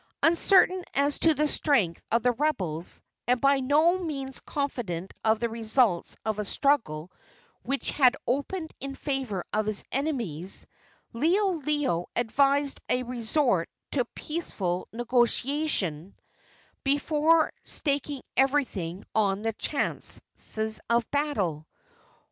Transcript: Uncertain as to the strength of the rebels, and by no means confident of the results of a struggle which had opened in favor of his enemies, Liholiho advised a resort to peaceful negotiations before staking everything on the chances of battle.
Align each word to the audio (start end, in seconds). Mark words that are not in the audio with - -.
Uncertain 0.23 0.83
as 0.95 1.19
to 1.19 1.35
the 1.35 1.47
strength 1.47 2.01
of 2.11 2.23
the 2.23 2.31
rebels, 2.31 3.03
and 3.27 3.39
by 3.39 3.59
no 3.59 3.99
means 3.99 4.39
confident 4.39 5.13
of 5.23 5.39
the 5.39 5.47
results 5.47 6.17
of 6.25 6.39
a 6.39 6.43
struggle 6.43 7.11
which 7.61 7.91
had 7.91 8.17
opened 8.25 8.73
in 8.79 8.95
favor 8.95 9.45
of 9.53 9.67
his 9.67 9.83
enemies, 9.91 10.65
Liholiho 11.13 12.07
advised 12.15 12.81
a 12.89 13.03
resort 13.03 13.69
to 13.91 14.03
peaceful 14.15 14.87
negotiations 14.91 16.15
before 16.83 17.53
staking 17.61 18.23
everything 18.35 19.03
on 19.13 19.43
the 19.43 19.53
chances 19.53 20.79
of 20.89 21.11
battle. 21.11 21.67